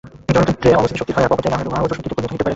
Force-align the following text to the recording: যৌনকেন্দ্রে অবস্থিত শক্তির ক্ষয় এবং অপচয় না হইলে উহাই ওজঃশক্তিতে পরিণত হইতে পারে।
যৌনকেন্দ্রে 0.35 0.77
অবস্থিত 0.79 0.97
শক্তির 0.99 1.15
ক্ষয় 1.15 1.27
এবং 1.27 1.35
অপচয় 1.37 1.51
না 1.51 1.57
হইলে 1.57 1.69
উহাই 1.71 1.83
ওজঃশক্তিতে 1.85 2.15
পরিণত 2.15 2.29
হইতে 2.31 2.43
পারে। 2.43 2.49